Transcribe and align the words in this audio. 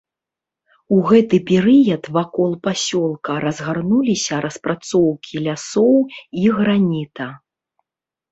У 0.93 0.97
гэты 1.09 1.37
перыяд 1.49 2.03
вакол 2.15 2.55
пасёлка 2.67 3.31
разгарнуліся 3.43 4.35
распрацоўкі 4.45 5.33
лясоў 5.49 5.95
і 6.45 6.49
граніта. 6.61 7.27